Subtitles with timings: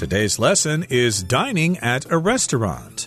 [0.00, 3.06] Today's lesson is dining at a restaurant.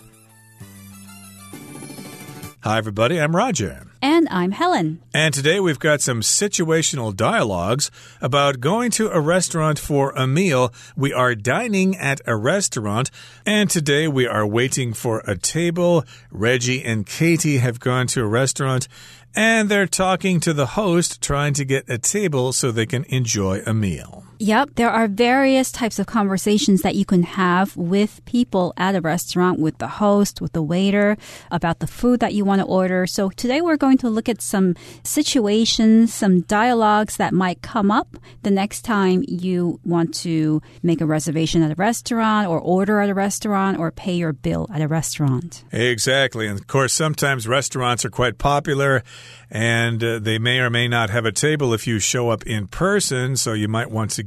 [2.60, 3.88] Hi, everybody, I'm Roger.
[4.00, 5.00] And I'm Helen.
[5.12, 10.72] And today we've got some situational dialogues about going to a restaurant for a meal.
[10.96, 13.10] We are dining at a restaurant,
[13.44, 16.04] and today we are waiting for a table.
[16.30, 18.86] Reggie and Katie have gone to a restaurant,
[19.34, 23.62] and they're talking to the host, trying to get a table so they can enjoy
[23.66, 24.22] a meal.
[24.38, 29.00] Yep, there are various types of conversations that you can have with people at a
[29.00, 31.16] restaurant, with the host, with the waiter,
[31.50, 33.06] about the food that you want to order.
[33.06, 38.16] So today we're going to look at some situations, some dialogues that might come up
[38.42, 43.08] the next time you want to make a reservation at a restaurant or order at
[43.08, 45.62] a restaurant or pay your bill at a restaurant.
[45.70, 46.48] Exactly.
[46.48, 49.04] And of course, sometimes restaurants are quite popular
[49.50, 52.66] and uh, they may or may not have a table if you show up in
[52.66, 53.36] person.
[53.36, 54.24] So you might want to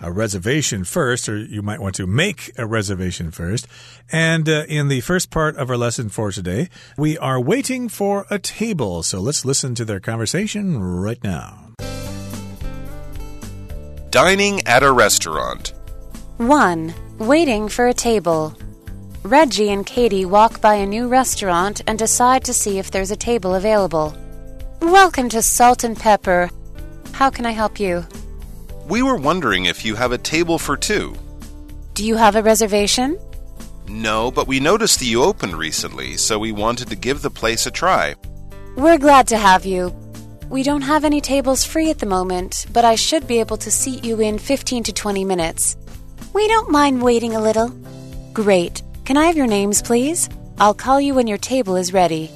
[0.00, 3.66] a reservation first, or you might want to make a reservation first.
[4.10, 8.26] And uh, in the first part of our lesson for today, we are waiting for
[8.30, 9.02] a table.
[9.02, 11.72] So let's listen to their conversation right now.
[14.10, 15.72] Dining at a restaurant.
[16.36, 16.94] 1.
[17.18, 18.56] Waiting for a table.
[19.22, 23.16] Reggie and Katie walk by a new restaurant and decide to see if there's a
[23.16, 24.14] table available.
[24.82, 26.50] Welcome to Salt and Pepper.
[27.12, 28.04] How can I help you?
[28.86, 31.16] We were wondering if you have a table for two.
[31.94, 33.18] Do you have a reservation?
[33.88, 37.64] No, but we noticed that you opened recently, so we wanted to give the place
[37.64, 38.14] a try.
[38.76, 39.94] We're glad to have you.
[40.50, 43.70] We don't have any tables free at the moment, but I should be able to
[43.70, 45.76] seat you in 15 to 20 minutes.
[46.34, 47.68] We don't mind waiting a little.
[48.34, 48.82] Great.
[49.06, 50.28] Can I have your names, please?
[50.58, 52.30] I'll call you when your table is ready.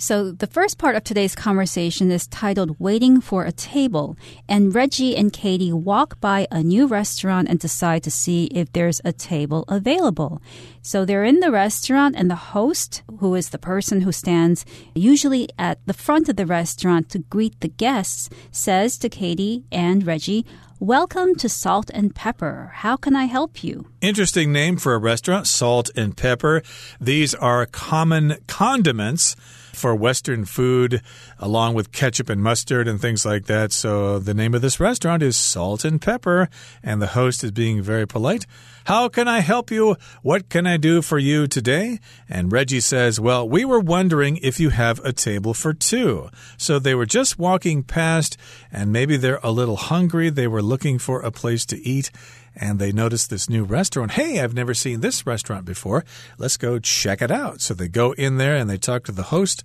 [0.00, 4.16] So, the first part of today's conversation is titled Waiting for a Table.
[4.48, 9.00] And Reggie and Katie walk by a new restaurant and decide to see if there's
[9.04, 10.40] a table available.
[10.82, 14.64] So, they're in the restaurant, and the host, who is the person who stands
[14.94, 20.06] usually at the front of the restaurant to greet the guests, says to Katie and
[20.06, 20.46] Reggie,
[20.78, 22.70] Welcome to Salt and Pepper.
[22.72, 23.86] How can I help you?
[24.00, 26.62] Interesting name for a restaurant, Salt and Pepper.
[27.00, 29.34] These are common condiments
[29.78, 31.00] for Western food,
[31.38, 33.72] along with ketchup and mustard and things like that.
[33.72, 36.48] So the name of this restaurant is Salt and Pepper,
[36.82, 38.44] and the host is being very polite.
[38.88, 39.96] How can I help you?
[40.22, 42.00] What can I do for you today?
[42.26, 46.30] And Reggie says, Well, we were wondering if you have a table for two.
[46.56, 48.38] So they were just walking past,
[48.72, 50.30] and maybe they're a little hungry.
[50.30, 52.10] They were looking for a place to eat
[52.56, 54.12] and they notice this new restaurant.
[54.12, 56.04] Hey, I've never seen this restaurant before.
[56.38, 57.60] Let's go check it out.
[57.60, 59.62] So they go in there and they talk to the host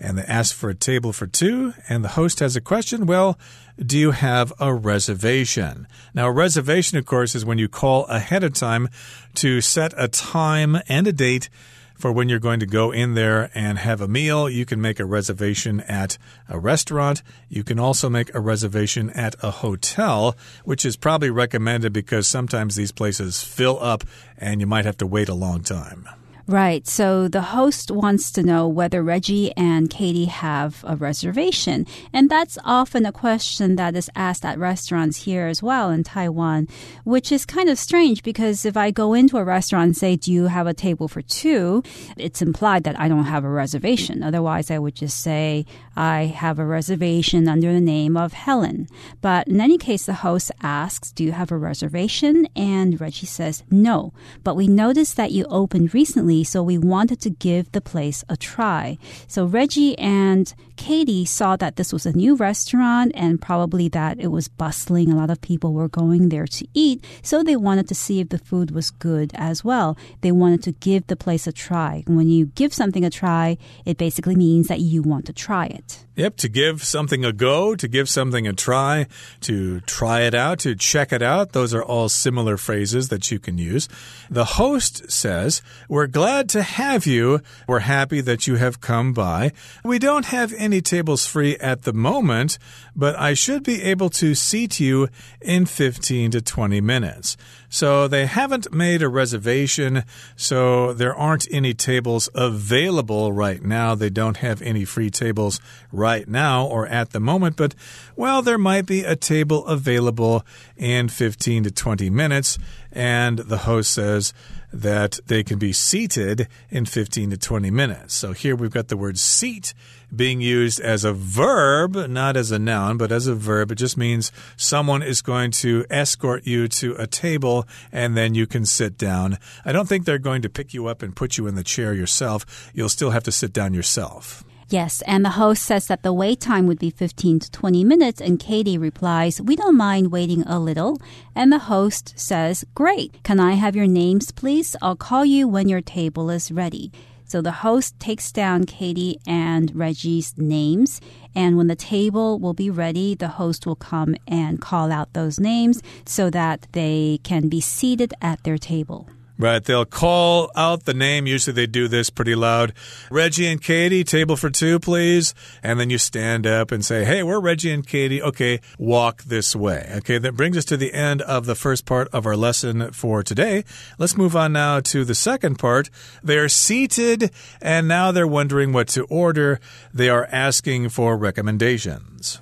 [0.00, 1.74] and they ask for a table for two.
[1.88, 3.06] And the host has a question.
[3.06, 3.38] Well,
[3.78, 5.86] do you have a reservation?
[6.14, 8.88] Now, a reservation, of course, is when you call ahead of time
[9.36, 11.48] to set a time and a date
[11.96, 14.48] for when you're going to go in there and have a meal.
[14.48, 16.18] You can make a reservation at
[16.48, 17.22] a restaurant.
[17.48, 22.76] You can also make a reservation at a hotel, which is probably recommended because sometimes
[22.76, 24.04] these places fill up
[24.36, 26.06] and you might have to wait a long time.
[26.48, 26.86] Right.
[26.86, 31.86] So the host wants to know whether Reggie and Katie have a reservation.
[32.12, 36.68] And that's often a question that is asked at restaurants here as well in Taiwan,
[37.02, 40.32] which is kind of strange because if I go into a restaurant and say, Do
[40.32, 41.82] you have a table for two?
[42.16, 44.22] It's implied that I don't have a reservation.
[44.22, 48.86] Otherwise, I would just say, I have a reservation under the name of Helen.
[49.20, 52.46] But in any case, the host asks, Do you have a reservation?
[52.54, 54.12] And Reggie says, No.
[54.44, 58.36] But we noticed that you opened recently so we wanted to give the place a
[58.36, 58.98] try.
[59.26, 64.28] So Reggie and Katie saw that this was a new restaurant and probably that it
[64.28, 65.10] was bustling.
[65.10, 67.04] A lot of people were going there to eat.
[67.22, 69.96] So they wanted to see if the food was good as well.
[70.20, 72.04] They wanted to give the place a try.
[72.06, 76.05] When you give something a try, it basically means that you want to try it.
[76.16, 79.06] Yep, to give something a go, to give something a try,
[79.42, 81.52] to try it out, to check it out.
[81.52, 83.86] Those are all similar phrases that you can use.
[84.30, 85.60] The host says,
[85.90, 87.42] We're glad to have you.
[87.68, 89.52] We're happy that you have come by.
[89.84, 92.58] We don't have any tables free at the moment,
[92.96, 95.08] but I should be able to seat you
[95.42, 97.36] in 15 to 20 minutes.
[97.68, 100.04] So they haven't made a reservation,
[100.36, 103.94] so there aren't any tables available right now.
[103.94, 105.60] They don't have any free tables
[105.92, 107.74] right now or at the moment, but
[108.14, 110.44] well, there might be a table available
[110.76, 112.58] in 15 to 20 minutes.
[112.92, 114.32] And the host says,
[114.72, 118.14] that they can be seated in 15 to 20 minutes.
[118.14, 119.72] So here we've got the word seat
[120.14, 123.72] being used as a verb, not as a noun, but as a verb.
[123.72, 128.46] It just means someone is going to escort you to a table and then you
[128.46, 129.38] can sit down.
[129.64, 131.92] I don't think they're going to pick you up and put you in the chair
[131.92, 132.70] yourself.
[132.74, 134.44] You'll still have to sit down yourself.
[134.68, 138.20] Yes, and the host says that the wait time would be 15 to 20 minutes,
[138.20, 140.98] and Katie replies, We don't mind waiting a little.
[141.36, 143.22] And the host says, Great.
[143.22, 144.74] Can I have your names, please?
[144.82, 146.90] I'll call you when your table is ready.
[147.26, 151.00] So the host takes down Katie and Reggie's names,
[151.34, 155.40] and when the table will be ready, the host will come and call out those
[155.40, 159.08] names so that they can be seated at their table.
[159.38, 159.62] Right.
[159.62, 161.26] They'll call out the name.
[161.26, 162.72] Usually they do this pretty loud.
[163.10, 165.34] Reggie and Katie, table for two, please.
[165.62, 168.22] And then you stand up and say, Hey, we're Reggie and Katie.
[168.22, 169.90] Okay, walk this way.
[169.96, 173.22] Okay, that brings us to the end of the first part of our lesson for
[173.22, 173.64] today.
[173.98, 175.90] Let's move on now to the second part.
[176.22, 177.30] They're seated
[177.60, 179.60] and now they're wondering what to order.
[179.92, 182.40] They are asking for recommendations.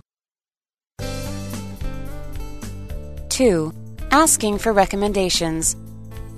[3.30, 3.72] 2.
[4.12, 5.74] Asking for recommendations.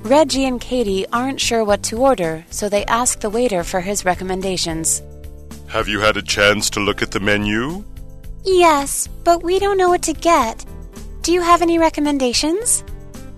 [0.07, 4.05] Reggie and Katie aren't sure what to order, so they ask the waiter for his
[4.05, 5.03] recommendations.
[5.67, 7.85] Have you had a chance to look at the menu?
[8.45, 10.65] Yes, but we don't know what to get.
[11.23, 12.85] Do you have any recommendations?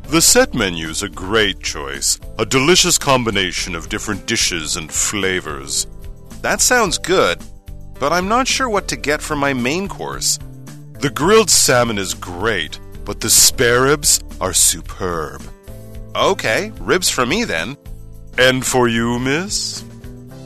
[0.08, 5.86] The set menu's a great choice, a delicious combination of different dishes and flavors.
[6.42, 7.42] That sounds good,
[7.98, 10.38] but I'm not sure what to get for my main course.
[11.00, 15.40] The grilled salmon is great, but the spare ribs are superb.
[16.15, 17.75] Okay, ribs for me then.
[18.37, 19.83] And for you, miss?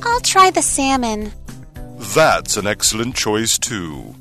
[0.01, 1.31] I'll try the salmon.
[2.15, 4.15] That's an excellent choice, too.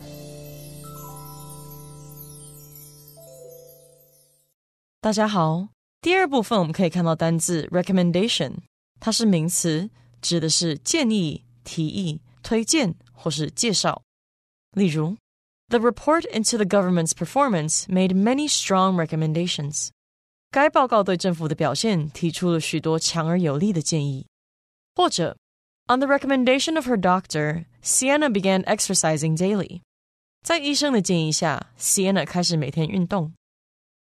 [5.00, 5.68] 大家好，
[6.00, 8.54] 第二部分我们可以看到单字 recommendation，
[8.98, 9.88] 它是名词，
[10.20, 14.02] 指的是建议、提议、推荐或是介绍。
[14.72, 15.16] 例如，
[15.68, 19.88] The report into the government's performance made many strong recommendations.
[20.50, 24.26] 该报告对政府的表现提出了许多强而有力的建议。
[24.94, 25.36] 或者，
[25.88, 29.82] On the recommendation of her doctor, Sienna began exercising daily。
[30.42, 33.32] 在医生的建议下，Sienna 开始每天运动。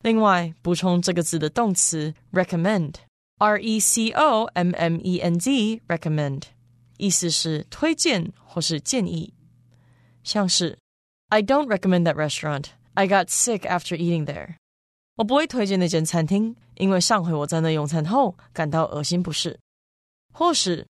[0.03, 6.43] 另外，补充这个字的动词 recommend，r e c o m m e n d，recommend，
[6.97, 9.33] 意思是推荐或是建议。
[10.23, 10.77] 像是，
[11.29, 12.65] I don't recommend that restaurant.
[12.95, 14.55] I got sick after eating there.
[15.16, 19.58] 我不会推荐那间餐厅，因为上回我在那用餐后感到恶心不适。
[20.32, 20.86] 或是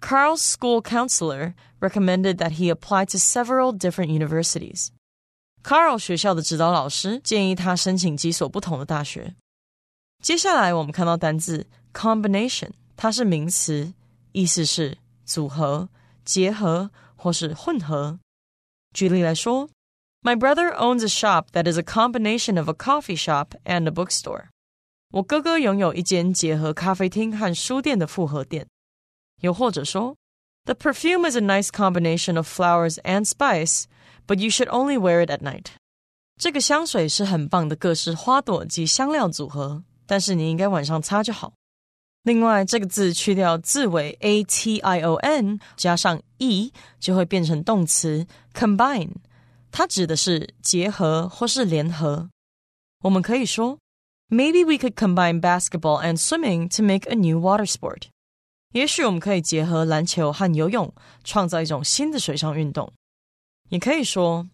[0.00, 4.88] Carl's school counselor recommended that he apply to several different universities.
[5.62, 9.34] Carl 学校的指导老师建议他申请几所不同的大学。
[10.22, 13.92] 接下来我们看到单字 combination，它是名词，
[14.32, 14.96] 意思是
[15.26, 15.90] 组合、
[16.24, 18.18] 结合或是混合。
[18.94, 19.68] 举例来说。
[20.25, 24.49] my brother owns a shop that is a combination of a coffee shop and a bookstore.
[25.11, 28.67] 我哥哥拥有一间结合咖啡厅和书店的复合店。
[29.41, 30.15] 又或者说，
[30.65, 33.85] The perfume is a nice combination of flowers and spice,
[34.27, 35.65] but you should only wear it at night.
[36.39, 41.53] 这个香水是很棒的各式花朵及香料组合，但是你应该晚上擦就好。
[42.23, 49.09] 另外，这个字去掉字尾 a t i o n，加上 e，就会变成动词 combine。
[49.75, 52.29] 它指的是结合或是联合。
[53.03, 53.79] 我们可以说，
[54.29, 58.03] Maybe we could combine basketball and swimming to make a new water sport。
[58.73, 62.93] 也许我们可以结合篮球和游泳，创造一种新的水上运动。
[63.69, 64.47] 也可以说，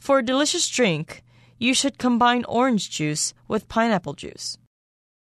[0.00, 1.20] For a delicious drink,
[1.58, 4.54] you should combine orange juice with pineapple juice。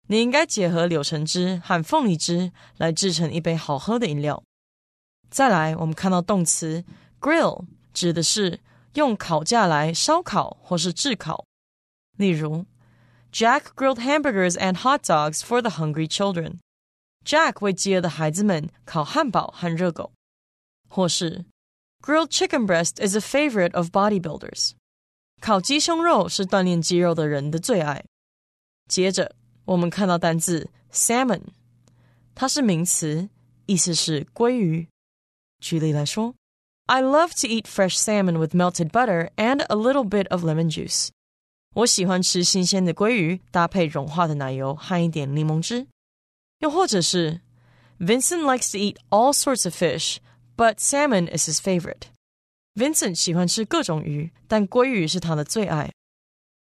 [0.09, 4.43] 你应该结合柳橙汁和凤梨汁来制成一杯好喝的饮料。
[5.31, 6.85] 再来，我们看到动词
[7.21, 8.61] grill 指的是
[8.95, 11.45] 用烤架来烧烤或是炙烤。
[12.17, 12.65] 例如，
[13.33, 20.13] Jack grilled hamburgers and hot dogs for the hungry children。Jack 为饥饿的孩子们烤汉堡和热狗。
[20.89, 21.45] 或是，
[22.01, 24.73] Grilled chicken breast is a favorite of bodybuilders。
[25.41, 28.05] 烤鸡胸肉是锻炼肌肉的人的最爱。
[28.89, 29.35] 接着，
[29.65, 31.41] 我们看到单字 salmon，
[32.35, 33.29] 它是名词，
[33.67, 34.87] 意思是鲑鱼。
[35.59, 36.35] 举例来说。
[36.89, 40.71] I love to eat fresh salmon with melted butter and a little bit of lemon
[40.71, 41.09] juice.
[41.75, 45.87] 我喜欢吃新鲜的鲑鱼，搭配融化的奶油和一点柠檬汁。
[46.59, 47.41] 又或者是，
[47.99, 50.19] Vincent likes to eat all sorts of fish,
[50.57, 52.09] but salmon is his favorite.
[52.75, 55.93] Vincent 喜欢吃各种鱼，但鲑鱼是他的最爱。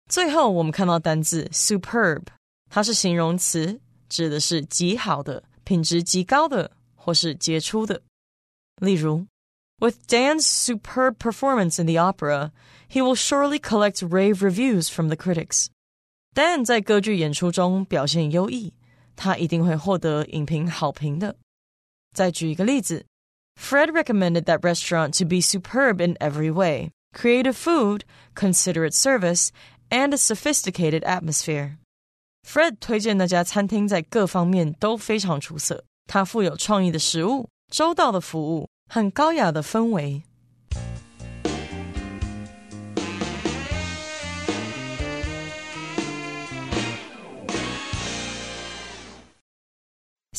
[0.10, 2.24] 最后，我们看到单字 superb，
[2.70, 3.80] 它是形容词，
[4.10, 8.02] 指的是极好的、品质极高的或是杰出的。
[8.78, 9.26] 例如
[9.80, 12.52] ，With Dan's superb performance in the opera,
[12.90, 15.68] he will surely collect rave reviews from the critics.
[16.34, 18.74] Dan 在歌剧演出中表现优异，
[19.16, 21.36] 他一定会获得影评好评的。
[22.16, 23.06] 再举一个例子，
[23.60, 28.02] Fred recommended that restaurant to be superb in every way: creative food,
[28.36, 29.50] considerate service,
[29.90, 31.78] and a sophisticated atmosphere.
[32.48, 40.24] Fred 推荐那家餐厅在各方面都非常出色，它富有创意的食物、周到的服务 和高雅的氛围。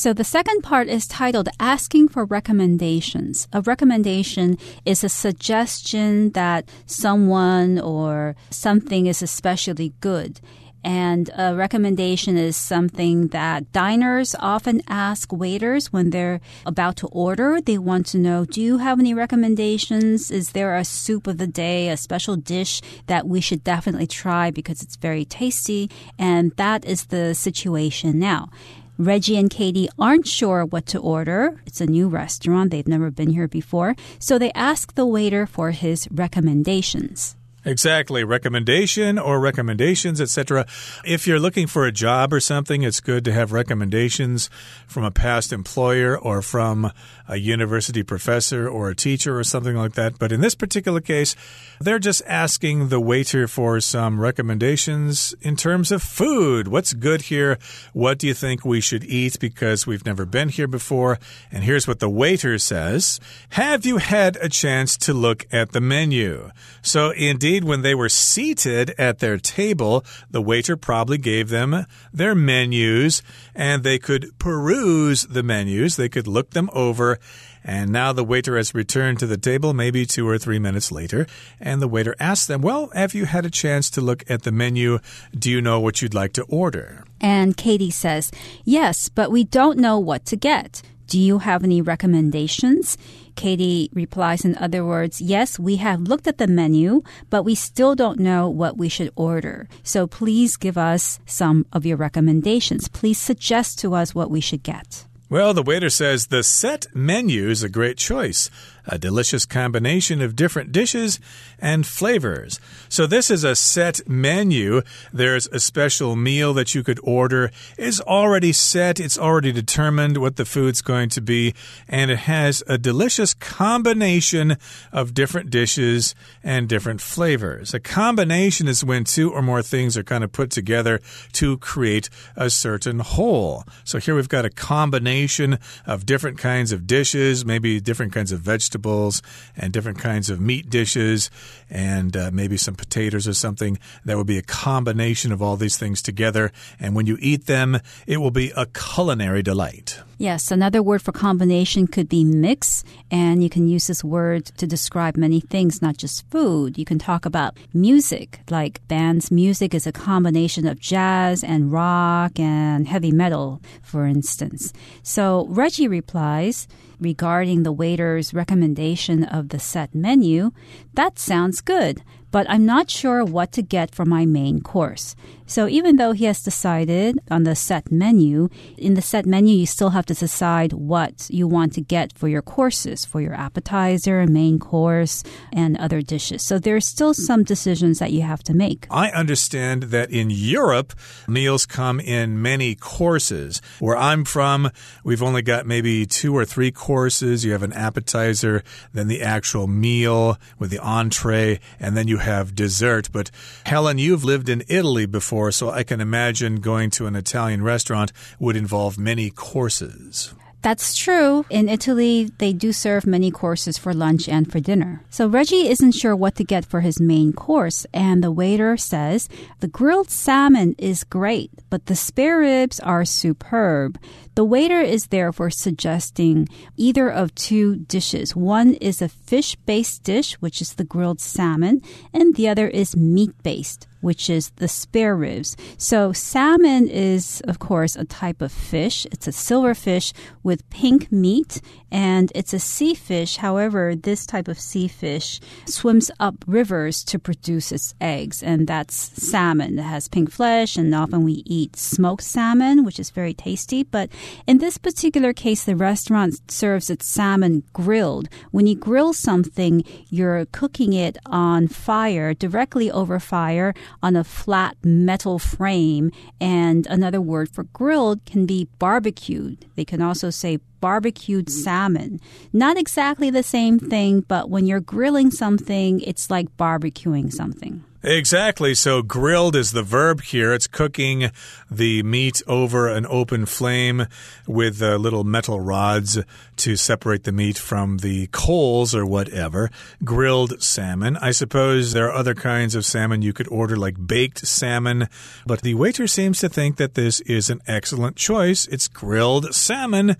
[0.00, 3.46] So the second part is titled Asking for Recommendations.
[3.52, 10.40] A recommendation is a suggestion that someone or something is especially good.
[10.85, 17.59] And a recommendation is something that diners often ask waiters when they're about to order.
[17.59, 20.29] They want to know, do you have any recommendations?
[20.29, 24.51] Is there a soup of the day, a special dish that we should definitely try
[24.51, 25.89] because it's very tasty?
[26.19, 28.51] And that is the situation now.
[28.99, 31.59] Reggie and Katie aren't sure what to order.
[31.65, 32.69] It's a new restaurant.
[32.69, 33.95] They've never been here before.
[34.19, 37.35] So they ask the waiter for his recommendations.
[37.65, 38.23] Exactly.
[38.23, 40.67] Recommendation or recommendations, etc.
[41.03, 44.51] If you're looking for a job or something, it's good to have recommendations
[44.87, 46.91] from a past employer or from
[47.27, 50.19] a university professor or a teacher or something like that.
[50.19, 51.35] But in this particular case,
[51.79, 56.67] they're just asking the waiter for some recommendations in terms of food.
[56.67, 57.57] What's good here?
[57.93, 61.19] What do you think we should eat because we've never been here before?
[61.51, 63.19] And here's what the waiter says
[63.49, 66.51] Have you had a chance to look at the menu?
[66.81, 72.35] So, indeed, when they were seated at their table, the waiter probably gave them their
[72.35, 73.21] menus
[73.53, 77.19] and they could peruse the menus, they could look them over.
[77.67, 81.25] And now the waiter has returned to the table, maybe two or three minutes later.
[81.59, 84.51] And the waiter asks them, Well, have you had a chance to look at the
[84.51, 84.99] menu?
[85.37, 87.03] Do you know what you'd like to order?
[87.19, 88.31] And Katie says,
[88.65, 90.83] Yes, but we don't know what to get.
[91.07, 92.97] Do you have any recommendations?
[93.35, 97.95] Katie replies, in other words, yes, we have looked at the menu, but we still
[97.95, 99.67] don't know what we should order.
[99.83, 102.87] So please give us some of your recommendations.
[102.87, 105.05] Please suggest to us what we should get.
[105.27, 108.49] Well, the waiter says the set menu is a great choice
[108.87, 111.19] a delicious combination of different dishes
[111.59, 112.59] and flavors.
[112.89, 114.81] So, this is a set menu.
[115.11, 117.51] There's a special meal that you could order.
[117.77, 121.53] It's already set, it's already determined what the food's going to be,
[121.87, 124.57] and it has a delicious combination
[124.91, 126.13] of different dishes
[126.43, 127.73] and different flavors.
[127.73, 130.99] A combination is when two or more things are kind of put together
[131.33, 133.63] to create a certain whole.
[133.83, 138.41] So, here we've got a combination of different kinds of dishes, maybe different kinds of
[138.41, 139.21] vegetables vegetables
[139.55, 141.29] and different kinds of meat dishes
[141.69, 143.77] and uh, maybe some potatoes or something.
[144.03, 146.51] That would be a combination of all these things together.
[146.79, 149.99] And when you eat them, it will be a culinary delight.
[150.17, 154.65] Yes, another word for combination could be mix, and you can use this word to
[154.65, 156.77] describe many things, not just food.
[156.77, 162.39] You can talk about music, like band's music is a combination of jazz and rock
[162.39, 164.71] and heavy metal, for instance.
[165.03, 170.51] So Reggie replies, regarding the waiter's recommendation of the set menu,
[170.93, 172.01] that sounds good
[172.35, 175.15] but I'm not sure what to get for my main course.
[175.47, 179.67] So even though he has decided on the set menu, in the set menu, you
[179.67, 184.25] still have to decide what you want to get for your courses, for your appetizer,
[184.25, 185.23] main course,
[185.53, 186.41] and other dishes.
[186.41, 188.87] So there's still some decisions that you have to make.
[188.89, 190.93] I understand that in Europe,
[191.27, 193.61] meals come in many courses.
[193.79, 194.71] Where I'm from,
[195.03, 197.45] we've only got maybe two or three courses.
[197.45, 198.63] You have an appetizer,
[198.93, 203.09] then the actual meal with the entree, and then you have dessert.
[203.11, 203.31] But
[203.65, 208.11] Helen, you've lived in Italy before, so I can imagine going to an Italian restaurant
[208.39, 210.33] would involve many courses.
[210.65, 211.45] That's true.
[211.51, 215.03] In Italy, they do serve many courses for lunch and for dinner.
[215.11, 219.29] So Reggie isn't sure what to get for his main course, and the waiter says
[219.59, 223.99] the grilled salmon is great, but the spare ribs are superb.
[224.33, 228.35] The waiter is therefore suggesting either of two dishes.
[228.35, 232.97] One is a fish based dish, which is the grilled salmon, and the other is
[232.97, 235.57] meat based which is the spare ribs.
[235.79, 239.07] So salmon is, of course, a type of fish.
[239.11, 241.59] It's a silverfish with pink meat
[241.95, 243.37] and it's a sea fish.
[243.37, 248.95] However, this type of sea fish swims up rivers to produce its eggs, and that's
[248.95, 249.79] salmon.
[249.79, 253.83] It has pink flesh, and often we eat smoked salmon, which is very tasty.
[253.83, 254.09] But
[254.45, 258.27] in this particular case, the restaurant serves its salmon grilled.
[258.51, 264.77] When you grill something, you're cooking it on fire, directly over fire, on a flat
[264.83, 266.11] metal frame.
[266.39, 269.65] And another word for grilled can be barbecued.
[269.75, 272.19] They can also say barbecued salmon.
[272.53, 277.83] Not exactly the same thing, but when you're grilling something, it's like barbecuing something.
[278.07, 278.75] Exactly.
[278.75, 280.53] So grilled is the verb here.
[280.53, 281.31] It's cooking
[281.71, 284.05] the meat over an open flame
[284.45, 286.19] with uh, little metal rods
[286.57, 289.71] to separate the meat from the coals or whatever.
[290.03, 291.17] Grilled salmon.
[291.17, 295.09] I suppose there are other kinds of salmon you could order, like baked salmon,
[295.47, 298.67] but the waiter seems to think that this is an excellent choice.
[298.67, 300.15] It's grilled salmon.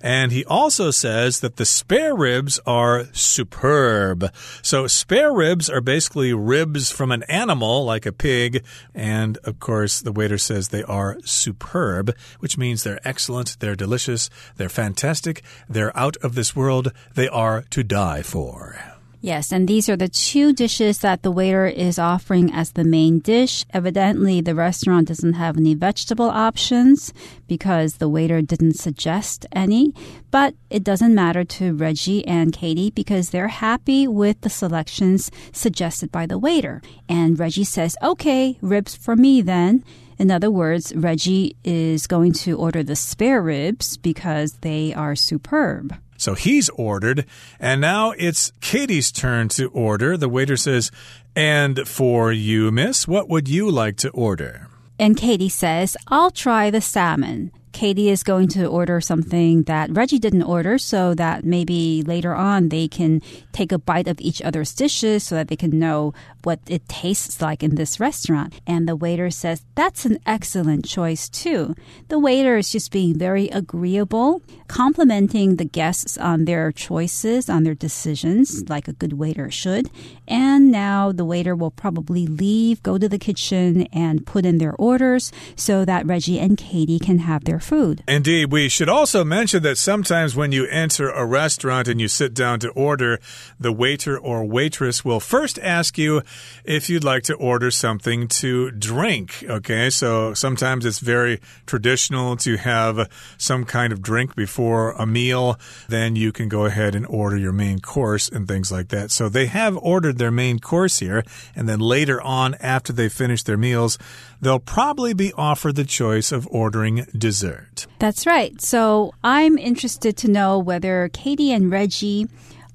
[0.00, 4.32] And he also says that the spare ribs are superb.
[4.62, 8.64] So, spare ribs are basically ribs from an animal, like a pig.
[8.94, 14.30] And of course, the waiter says they are superb, which means they're excellent, they're delicious,
[14.56, 18.89] they're fantastic, they're out of this world, they are to die for.
[19.22, 23.18] Yes, and these are the two dishes that the waiter is offering as the main
[23.18, 23.66] dish.
[23.70, 27.12] Evidently, the restaurant doesn't have any vegetable options
[27.46, 29.92] because the waiter didn't suggest any.
[30.30, 36.10] But it doesn't matter to Reggie and Katie because they're happy with the selections suggested
[36.10, 36.80] by the waiter.
[37.06, 39.84] And Reggie says, okay, ribs for me then.
[40.18, 45.94] In other words, Reggie is going to order the spare ribs because they are superb.
[46.20, 47.24] So he's ordered,
[47.58, 50.18] and now it's Katie's turn to order.
[50.18, 50.90] The waiter says,
[51.34, 54.68] And for you, miss, what would you like to order?
[54.98, 57.52] And Katie says, I'll try the salmon.
[57.72, 62.68] Katie is going to order something that Reggie didn't order so that maybe later on
[62.68, 63.22] they can
[63.52, 67.40] take a bite of each other's dishes so that they can know what it tastes
[67.40, 68.60] like in this restaurant.
[68.66, 71.74] And the waiter says, That's an excellent choice, too.
[72.08, 77.74] The waiter is just being very agreeable, complimenting the guests on their choices, on their
[77.74, 79.90] decisions, like a good waiter should.
[80.28, 84.74] And now the waiter will probably leave, go to the kitchen, and put in their
[84.74, 88.02] orders so that Reggie and Katie can have their food.
[88.06, 88.52] Indeed.
[88.52, 92.60] We should also mention that sometimes when you enter a restaurant and you sit down
[92.60, 93.18] to order,
[93.58, 96.22] the waiter or waitress will first ask you
[96.64, 99.44] if you'd like to order something to drink.
[99.48, 105.58] Okay, so sometimes it's very traditional to have some kind of drink before a meal.
[105.88, 109.10] Then you can go ahead and order your main course and things like that.
[109.10, 113.42] So they have ordered their main course here, and then later on, after they finish
[113.42, 113.98] their meals,
[114.40, 117.86] they'll probably be offered the choice of ordering dessert.
[117.98, 118.60] That's right.
[118.60, 122.28] So I'm interested to know whether Katie and Reggie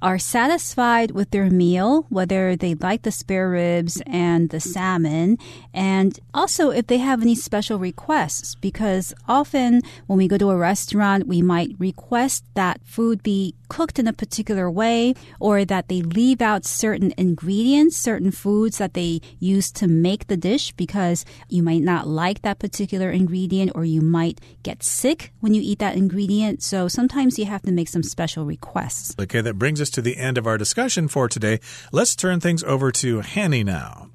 [0.06, 5.36] are satisfied with their meal, whether they like the spare ribs and the salmon,
[5.74, 10.56] and also if they have any special requests, because often when we go to a
[10.56, 16.01] restaurant, we might request that food be cooked in a particular way or that they
[16.01, 21.63] leave out certain ingredients, certain foods that they use to make the dish because you
[21.63, 25.95] might not like that particular ingredient or you might get sick when you eat that
[25.95, 26.63] ingredient.
[26.63, 29.15] So sometimes you have to make some special requests.
[29.19, 31.60] Okay, that brings us to the end of our discussion for today.
[31.91, 34.10] Let's turn things over to Hanny now.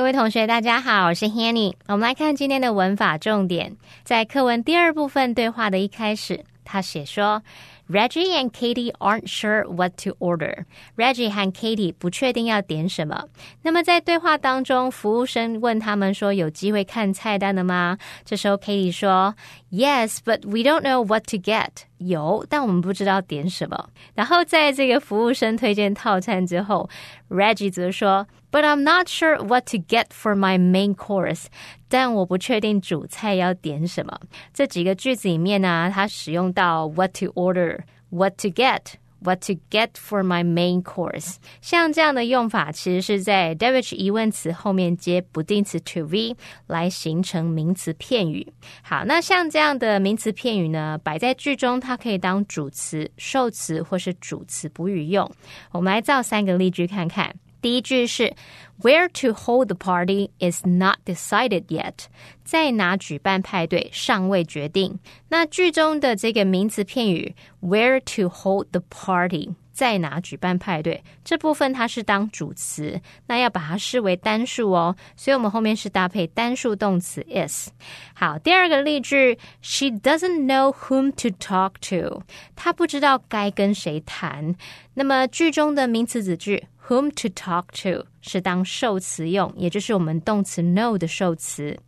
[0.00, 1.74] 各位同学，大家好，我是 Hanny。
[1.86, 7.42] 我们来看今天的文法重点，在课文第二部分对话的一开始，他写说。
[7.90, 10.64] Reggie and Katie aren't sure what to order.
[10.96, 13.24] Reggie 和 Katie 不确定要点什么。
[13.62, 19.34] 那么在对话当中，服务生问他们说：“有机会看菜单的吗？”这时候 Katie 说
[19.71, 23.89] ：“Yes, but we don't know what to get.” 有，但我们不知道点什么。
[24.13, 26.89] 然后在这个服务生推荐套餐之后，
[27.29, 31.45] Reggie 则说：“But I'm not sure what to get for my main course。”
[31.89, 34.19] 但我不确定主菜要点什么。
[34.53, 38.81] 这几个句子里面呢，它使用到 what to order、what to get。
[39.22, 41.36] What to get for my main course？
[41.60, 48.52] 像这样的用法，其实是在 Devich 疑问词后面接不定词 to be 来形成名词片语。
[48.82, 55.30] 好，那像这样的名词片语呢，摆在句中，它可以当主词、受词或是主词补语用。
[55.72, 57.34] 我们来造三个例句看看。
[57.60, 58.34] 第一句是
[58.80, 62.06] Where to hold the party is not decided yet，
[62.44, 64.98] 在哪举办派对尚未决定。
[65.28, 69.54] 那句中的这个名词片语 Where to hold the party。
[69.80, 71.02] 在哪举办派对？
[71.24, 77.70] 这部分它是当主词，那要把它视为单数哦，所以我们后面是搭配单数动词 is。
[78.12, 84.54] 好，第二个例句，She doesn't know whom to talk to，她不知道该跟谁谈。
[84.92, 91.78] 那么句中的名词子句 whom to talk to 是当受词用，也就是我们动词 know 的受词。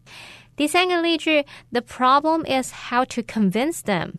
[0.55, 4.13] 第三个例句，The problem is how to convince them。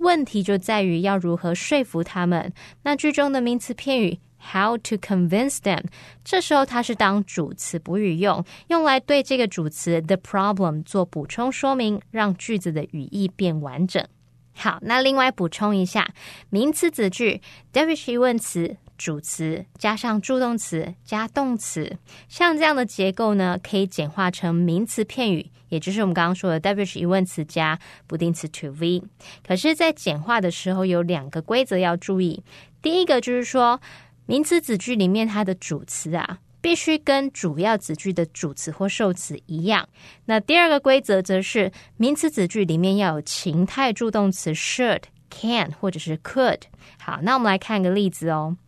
[0.00, 2.52] 问题就在于要如何说服他们。
[2.82, 4.18] 那句中的名词片语
[4.52, 5.84] how to convince them，
[6.24, 14.04] 这时候它是当主词补语用，用来对这个主词 the problem 做补充说明，让句子的语义变完整。
[14.52, 16.12] 好，那另外补充一下，
[16.50, 17.40] 名词子句
[17.72, 18.76] David 疑问词。
[19.00, 21.96] 主词加上助动词加动词，
[22.28, 29.02] 像这样的结构呢，可以简化成名词片语，也就是我们刚刚说的 W 疑问词加不定词 to V。
[29.42, 32.44] 可是，在简化的时候有两个规则要注意。
[32.82, 33.80] 第一个就是说，
[34.26, 39.88] 名词子句里面它的主词啊，必须跟主要子句的主词或受词一样。
[40.26, 46.60] 那第二个规则则是，名词子句里面要有情态助动词 should、can 或者是 could。
[46.98, 48.58] 好，那我们来看个例子哦。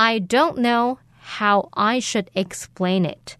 [0.00, 0.98] I don't know
[1.38, 3.34] how I should explain it。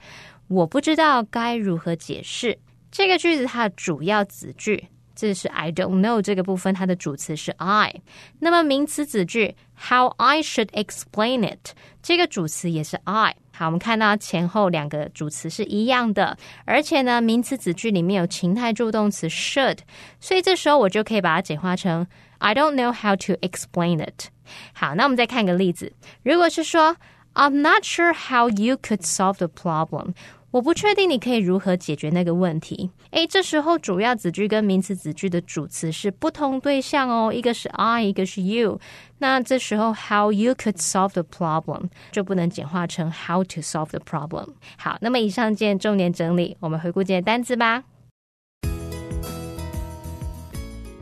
[0.49, 2.59] 我不知道该如何解释
[2.90, 3.46] 这个句子。
[3.46, 8.01] 它的主要子句，这是 I don't know 这个部分，它的主词是 I。
[8.38, 13.37] 那么名词子句 how I should explain it，这个主词也是 I。
[13.53, 19.79] 好，我们看到前后两个主词是一样的，而且呢，名词子句里面有情态助动词 should，
[20.20, 22.07] 所以这时候我就可以把它简化成
[22.38, 24.29] I don't know how to explain it。
[24.72, 25.92] 好，那我们再看个例子。
[26.22, 26.96] 如果是说
[27.35, 30.14] I'm not sure how you could solve the problem，
[30.53, 32.90] 我不确定你可以如何解决那个问题。
[33.11, 38.81] 诶，这时候主要子句跟名词子句的主词是不同对象哦，一个是 I，一个是 you。
[39.18, 44.55] 那这时候 how you could solve the problem 就不能简化成 how to solve the problem。
[44.79, 47.85] 好，那么以上件重点整理，我们回顾这些单词吧。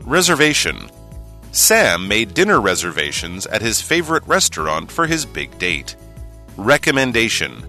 [0.07, 0.75] Reservation
[1.52, 5.96] Sam made dinner reservations at his favorite restaurant for his big date.
[6.56, 7.64] Recommendation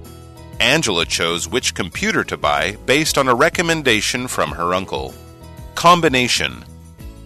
[0.59, 5.13] Angela chose which computer to buy based on a recommendation from her uncle.
[5.73, 6.63] Combination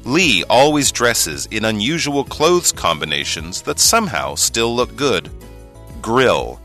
[0.06, 5.30] Lee always dresses in unusual clothes combinations that somehow still look good.
[6.02, 6.62] Grill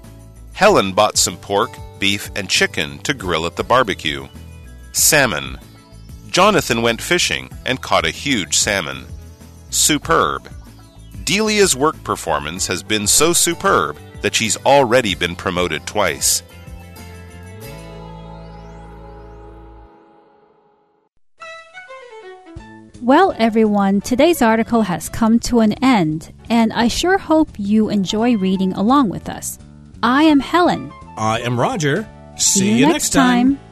[0.52, 4.28] Helen bought some pork, beef, and chicken to grill at the barbecue.
[4.92, 5.58] Salmon
[6.28, 9.06] Jonathan went fishing and caught a huge salmon
[9.70, 10.48] superb.
[11.24, 16.42] Delia's work performance has been so superb that she's already been promoted twice.
[23.02, 28.36] Well, everyone, today's article has come to an end, and I sure hope you enjoy
[28.36, 29.58] reading along with us.
[30.02, 30.92] I am Helen.
[31.16, 32.06] I am Roger.
[32.36, 33.56] See, See you, next time.
[33.56, 33.69] time.